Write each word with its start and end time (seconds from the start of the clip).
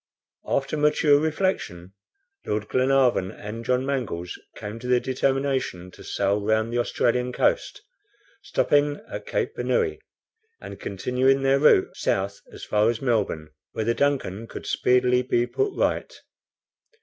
After 0.47 0.77
mature 0.77 1.19
reflection, 1.19 1.93
Lord 2.47 2.67
Glenarvan 2.69 3.29
and 3.29 3.63
John 3.63 3.85
Mangles 3.85 4.35
came 4.55 4.79
to 4.79 4.87
the 4.87 4.99
determination 4.99 5.91
to 5.91 6.03
sail 6.03 6.41
round 6.43 6.73
the 6.73 6.79
Australian 6.79 7.31
coast, 7.31 7.83
stopping 8.41 8.99
at 9.11 9.27
Cape 9.27 9.53
Bernouilli, 9.55 9.99
and 10.59 10.79
continuing 10.79 11.43
their 11.43 11.59
route 11.59 11.95
south 11.95 12.41
as 12.51 12.63
far 12.63 12.89
as 12.89 12.99
Melbourne, 12.99 13.49
where 13.73 13.85
the 13.85 13.93
DUNCAN 13.93 14.47
could 14.47 14.65
speedily 14.65 15.21
be 15.21 15.45
put 15.45 15.71
right. 15.77 16.11